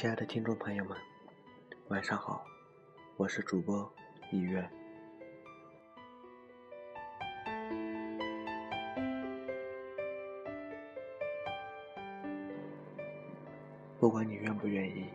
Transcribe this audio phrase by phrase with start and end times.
[0.00, 0.96] 亲爱的听众朋友们，
[1.88, 2.42] 晚上好，
[3.18, 3.92] 我是主播
[4.32, 4.66] 一月。
[13.98, 15.10] 不管你愿不愿意，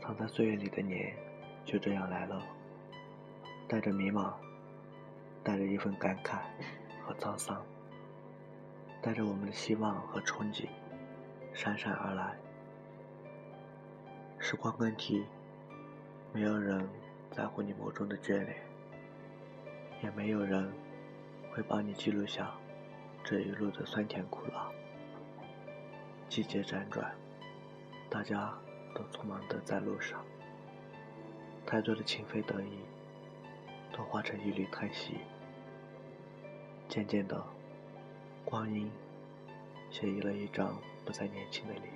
[0.00, 1.14] 藏在岁月里的年
[1.64, 2.44] 就这样来了，
[3.68, 4.32] 带着迷茫，
[5.44, 6.40] 带着一份感慨
[7.06, 7.64] 和沧桑，
[9.00, 10.66] 带着我们的希望和憧憬，
[11.54, 12.36] 姗姗而来。
[14.50, 15.26] 时光更替，
[16.32, 16.88] 没有人
[17.30, 18.56] 在乎你眸中的眷恋，
[20.02, 20.72] 也没有人
[21.52, 22.50] 会帮你记录下
[23.22, 24.70] 这一路的酸甜苦辣。
[26.30, 27.14] 季节辗转，
[28.08, 28.54] 大家
[28.94, 30.24] 都匆忙的在路上，
[31.66, 32.78] 太多的情非得已，
[33.92, 35.18] 都化成一缕叹息。
[36.88, 37.44] 渐渐的，
[38.46, 38.90] 光阴
[39.90, 41.92] 写意了一张不再年轻的脸，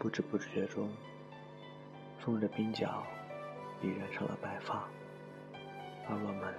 [0.00, 0.90] 不知不觉中。
[2.28, 3.02] 风的鬓角
[3.80, 4.86] 已染上了白发，
[6.06, 6.54] 而我们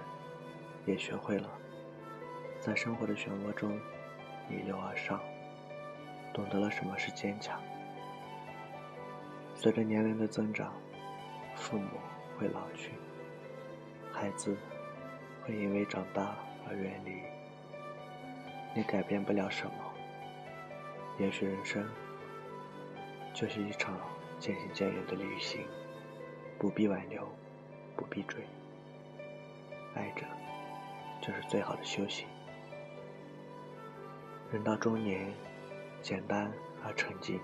[0.84, 1.48] 也学会了
[2.58, 3.78] 在生活的漩涡中
[4.48, 5.20] 逆流而上，
[6.34, 7.62] 懂得了什么是坚强。
[9.54, 10.72] 随着年龄的增长，
[11.54, 11.90] 父母
[12.36, 12.90] 会老去，
[14.12, 14.56] 孩子
[15.44, 16.34] 会因为长大
[16.68, 17.22] 而远离，
[18.74, 19.72] 你改变不了什么。
[21.20, 21.88] 也许人生
[23.32, 23.94] 就是一场。
[24.40, 25.60] 渐行渐远的旅行，
[26.58, 27.28] 不必挽留，
[27.94, 28.42] 不必追，
[29.94, 30.26] 爱着
[31.20, 32.26] 就是最好的修行。
[34.50, 35.30] 人到中年，
[36.00, 36.50] 简单
[36.82, 37.38] 而沉静，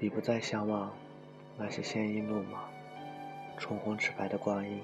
[0.00, 0.96] 已不再向往
[1.58, 2.70] 那些鲜衣怒马、
[3.58, 4.80] 唇红赤白的光阴，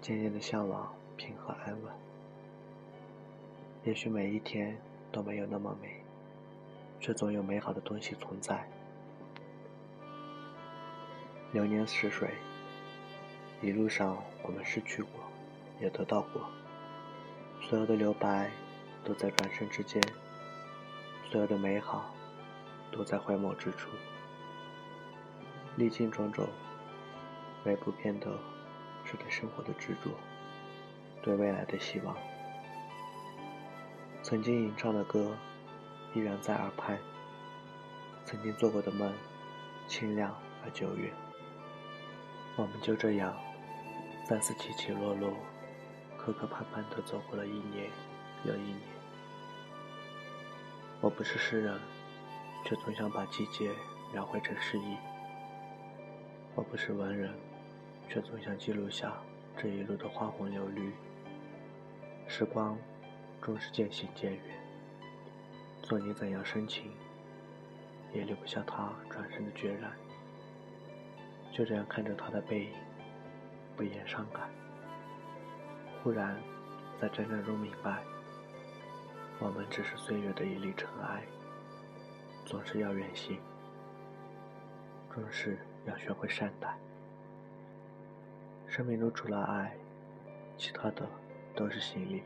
[0.00, 1.92] 渐渐的向往平和安稳。
[3.82, 4.78] 也许每一天
[5.10, 5.99] 都没有那么美。
[7.00, 8.68] 却总有美好的东西存在。
[11.52, 12.34] 流年似水，
[13.60, 15.20] 一路上我们失去过，
[15.80, 16.48] 也得到过。
[17.62, 18.50] 所有的留白，
[19.02, 20.00] 都在转身之间；
[21.30, 22.14] 所有的美好，
[22.92, 23.88] 都在回眸之处。
[25.76, 26.46] 历经种种，
[27.64, 28.26] 唯不变的
[29.04, 30.10] 是对生活的执着，
[31.22, 32.16] 对未来的希望。
[34.22, 35.34] 曾经吟唱的歌。
[36.14, 36.98] 依然在耳畔，
[38.24, 39.12] 曾经做过的梦，
[39.86, 41.12] 清亮而久远。
[42.56, 43.36] 我们就这样，
[44.28, 45.32] 再次起起落落，
[46.18, 47.88] 磕磕绊绊地走过了一年
[48.44, 48.80] 又一年。
[51.00, 51.78] 我不是诗人，
[52.64, 53.70] 却总想把季节
[54.12, 54.96] 描绘成诗意。
[56.56, 57.32] 我不是文人，
[58.08, 59.14] 却总想记录下
[59.56, 60.92] 这一路的花红柳绿。
[62.26, 62.76] 时光
[63.40, 64.59] 终是渐行渐远。
[65.90, 66.92] 做你怎样深情，
[68.12, 69.90] 也留不下他转身的决然。
[71.50, 72.72] 就这样看着他的背影，
[73.76, 74.48] 不言伤感。
[76.00, 76.40] 忽然，
[77.00, 78.04] 在辗转中明白，
[79.40, 81.24] 我们只是岁月的一粒尘埃。
[82.46, 83.40] 总是要远行，
[85.12, 86.78] 终是要学会善待。
[88.68, 89.76] 生命中除了爱，
[90.56, 91.04] 其他的
[91.56, 92.22] 都是行李。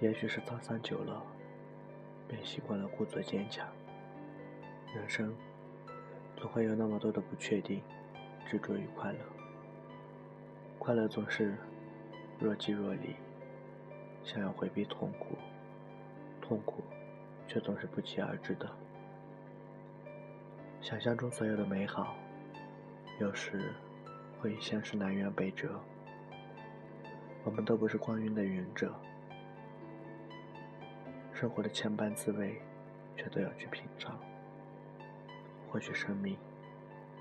[0.00, 1.20] 也许是沧桑久了，
[2.30, 3.66] 便习惯了故作坚强。
[4.94, 5.34] 人生
[6.36, 7.82] 总会有那么多的不确定，
[8.48, 9.18] 执着于快乐。
[10.78, 11.56] 快乐总是
[12.38, 13.16] 若即若离，
[14.22, 15.36] 想要回避痛苦，
[16.40, 16.84] 痛苦
[17.48, 18.70] 却总是不期而至的。
[20.80, 22.14] 想象中所有的美好，
[23.18, 23.72] 有时
[24.40, 25.80] 会像是南辕北辙。
[27.42, 28.94] 我们都不是光晕的云者。
[31.40, 32.60] 生活的千般滋味，
[33.16, 34.14] 却都要去品尝。
[35.70, 36.36] 或许生命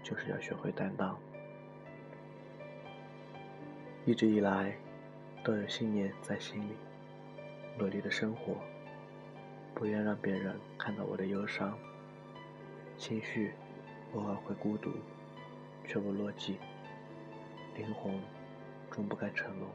[0.03, 1.17] 就是要学会担当。
[4.05, 4.75] 一直以来，
[5.41, 6.73] 都有信念在心里，
[7.77, 8.57] 努力的生活，
[9.73, 11.79] 不愿让别人看到我的忧伤。
[12.97, 13.53] 情绪
[14.13, 14.91] 偶尔会孤独，
[15.87, 16.55] 却不落寂。
[17.77, 18.13] 灵魂
[18.91, 19.71] 终不该沉沦。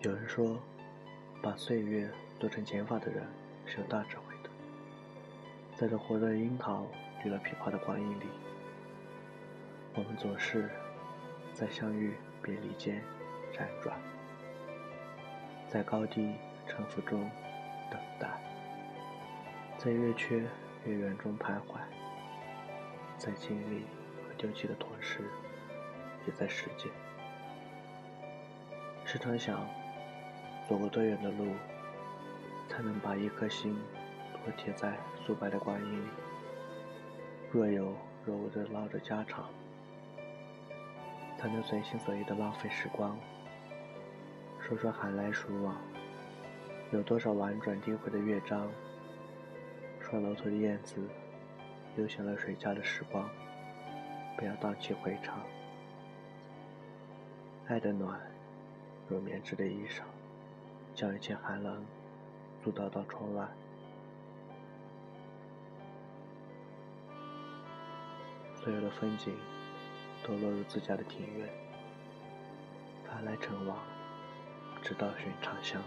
[0.00, 0.58] 有人说，
[1.46, 2.10] 把岁月。
[2.38, 3.24] 做成减法的人
[3.64, 4.50] 是有大智慧的。
[5.74, 6.86] 在这活的樱桃
[7.24, 8.26] 绿了琵琶的光阴里，
[9.94, 10.68] 我们总是
[11.54, 12.12] 在相遇
[12.42, 13.00] 别离间
[13.54, 13.96] 辗转，
[15.66, 16.34] 在高低
[16.66, 17.30] 沉浮中
[17.90, 18.28] 等待，
[19.78, 20.40] 在月缺
[20.84, 21.78] 月圆中徘徊，
[23.16, 23.86] 在经历
[24.28, 25.24] 和丢弃的同时，
[26.26, 26.92] 也在实践。
[29.06, 29.66] 时常想，
[30.68, 31.54] 走过多远的路。
[32.68, 33.74] 才能把一颗心
[34.32, 36.08] 托贴在素白的光阴里。
[37.50, 39.48] 若有若无的唠着家常，
[41.38, 43.16] 才能随心所欲的浪费时光。
[44.60, 45.76] 说说寒来暑往，
[46.90, 48.68] 有多少婉转低回的乐章？
[50.00, 50.96] 说楼头的燕子，
[51.96, 53.30] 悠闲了谁家的时光，
[54.36, 55.40] 不要荡气回肠。
[57.68, 58.20] 爱的暖，
[59.08, 60.02] 如棉质的衣裳，
[60.96, 61.84] 将一切寒冷
[62.64, 63.46] 阻挡到窗外。
[68.54, 69.36] 所有的风景，
[70.26, 71.48] 都落入自家的庭院。
[73.06, 73.76] 凡来成往，
[74.82, 75.82] 直到寻常乡。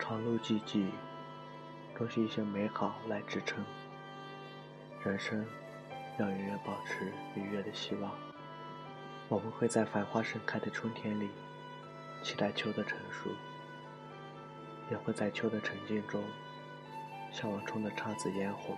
[0.00, 0.90] 长路寂寂，
[1.96, 3.64] 都是一些美好来支撑。
[5.04, 5.46] 人生
[6.18, 8.12] 要永远保持愉悦的希望。
[9.28, 11.30] 我们会在繁花盛开的春天里，
[12.22, 13.30] 期待秋的成熟。
[14.90, 16.22] 也会在秋的沉静中，
[17.30, 18.76] 向往春的姹紫嫣红。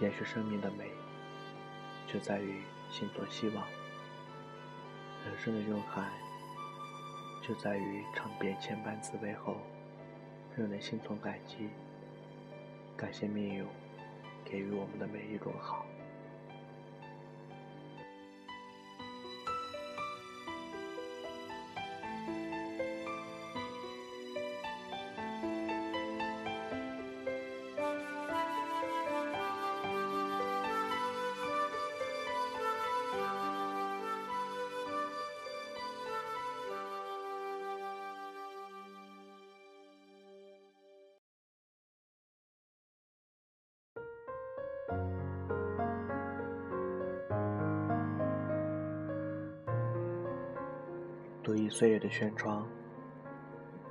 [0.00, 0.90] 延续生命的美，
[2.06, 3.62] 就在于心存希望；
[5.26, 6.10] 人生的蕴含，
[7.42, 9.56] 就在于尝遍千般滋味后，
[10.56, 11.68] 仍能心存感激，
[12.96, 13.66] 感谢命运
[14.44, 15.86] 给予我们的每一种好。
[51.44, 52.66] 读一岁月的轩窗，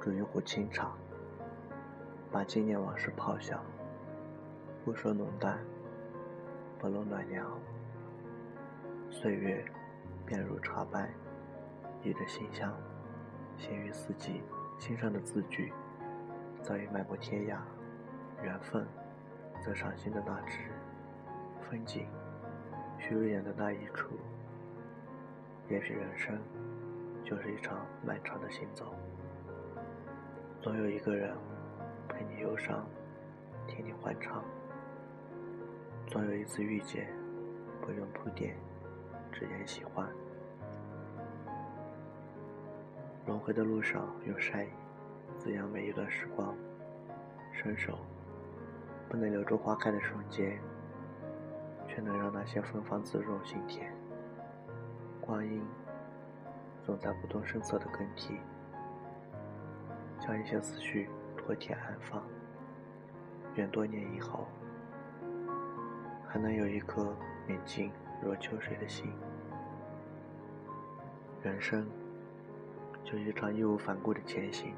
[0.01, 0.91] 煮一壶清茶，
[2.31, 3.63] 把纪念往事泡响。
[4.83, 5.59] 不说浓淡，
[6.79, 7.47] 不露暖凉。
[9.11, 9.63] 岁月
[10.25, 11.07] 便如茶般，
[12.01, 12.73] 溢着馨香，
[13.55, 14.41] 行于四季。
[14.79, 15.71] 心上的字句，
[16.63, 17.57] 早已漫过天涯；
[18.41, 18.83] 缘分，
[19.63, 20.57] 则赏心的那枝
[21.61, 22.07] 风景，
[22.97, 24.09] 许入眼的那一处。
[25.69, 26.35] 也许人生。
[27.23, 28.93] 就是一场漫长的行走，
[30.61, 31.35] 总有一个人
[32.07, 32.85] 陪你忧伤，
[33.67, 34.43] 听你欢唱；
[36.05, 37.11] 总有一次遇见，
[37.81, 38.55] 不用铺垫，
[39.31, 40.07] 只言喜欢。
[43.25, 44.69] 轮回的路上，用善意
[45.37, 46.55] 滋养每一段时光。
[47.53, 47.99] 伸手
[49.07, 50.59] 不能留住花开的瞬间，
[51.87, 53.91] 却能让那些芬芳滋润心田。
[55.21, 55.65] 光阴。
[56.85, 58.37] 总在不动声色的更替，
[60.19, 62.21] 将一些思绪妥帖安放。
[63.55, 64.47] 愿多年以后，
[66.27, 67.15] 还能有一颗
[67.47, 67.89] 宁静
[68.21, 69.13] 若秋水的心。
[71.41, 71.87] 人生，
[73.03, 74.75] 就一场义无反顾的前行。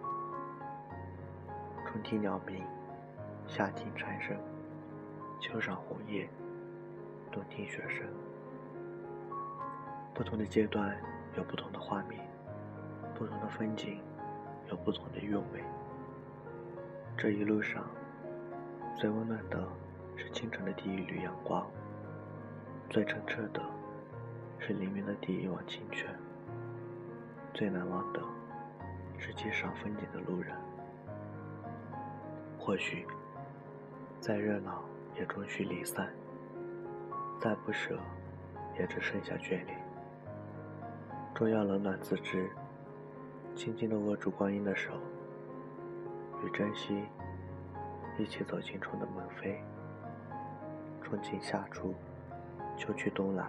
[1.87, 2.63] 春听鸟鸣，
[3.47, 4.37] 夏听蝉声，
[5.39, 6.29] 秋赏红叶，
[7.31, 8.05] 冬听雪声。
[10.13, 10.95] 不同的阶段。
[11.37, 12.25] 有不同的画面，
[13.13, 13.99] 不同的风景，
[14.69, 15.63] 有不同的韵味。
[17.17, 17.85] 这一路上，
[18.97, 19.67] 最温暖的
[20.15, 21.65] 是清晨的第一缕阳光，
[22.89, 23.61] 最澄澈的
[24.59, 26.07] 是黎明的第一汪清泉，
[27.53, 28.21] 最难忘的
[29.17, 30.55] 是街上风景的路人。
[32.57, 33.05] 或许，
[34.19, 34.83] 再热闹
[35.17, 36.11] 也终须离散，
[37.39, 37.99] 再不舍
[38.79, 39.84] 也只剩下眷恋。
[41.35, 42.49] 终要冷暖自知，
[43.57, 44.93] 轻轻地握住光阴的手，
[46.41, 47.03] 与珍惜
[48.17, 49.57] 一起走进春的门扉。
[51.03, 51.93] 春尽夏初，
[52.77, 53.45] 秋去冬来，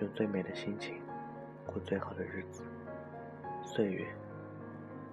[0.00, 1.02] 用最美的心情
[1.66, 2.62] 过最好的日子。
[3.64, 4.06] 岁月，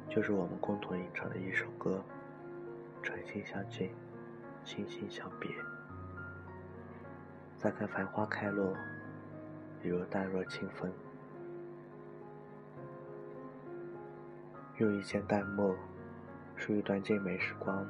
[0.07, 1.99] 就是我们共同吟唱的一首歌，
[3.01, 3.89] 诚心相见，
[4.63, 5.49] 心心相别。
[7.57, 8.71] 再看繁花开落，
[9.81, 10.93] 犹如淡若清风。
[14.79, 15.75] 用一件淡墨，
[16.55, 17.85] 书一段静美时光。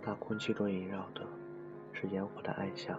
[0.00, 1.20] 那空气中萦绕的，
[1.92, 2.98] 是烟火的暗香。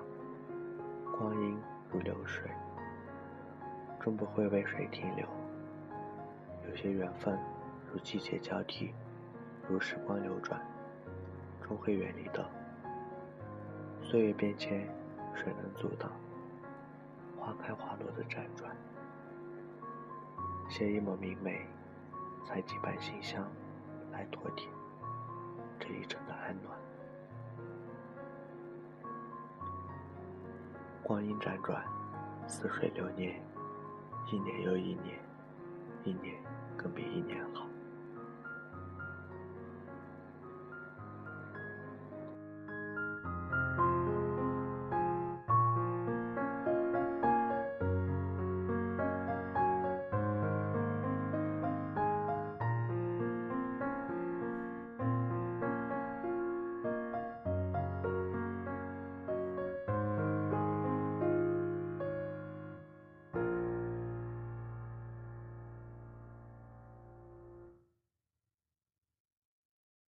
[1.18, 1.58] 光阴
[1.92, 2.48] 如流水，
[4.00, 5.28] 终不会为谁停留。
[6.70, 7.36] 有些缘分，
[7.92, 8.94] 如季节交替，
[9.68, 10.62] 如时光流转，
[11.64, 12.48] 终会远离的。
[14.04, 14.88] 岁月变迁，
[15.34, 16.12] 谁能阻挡？
[17.40, 18.70] 花开花落的辗转。
[20.70, 21.66] 写一抹明媚，
[22.46, 23.44] 采几瓣新香，
[24.12, 24.70] 来托底
[25.80, 26.78] 这一程的安暖。
[31.02, 31.84] 光阴辗转，
[32.48, 33.44] 似水流年，
[34.32, 35.20] 一年又一年，
[36.04, 36.36] 一年
[36.78, 37.68] 更比一年好。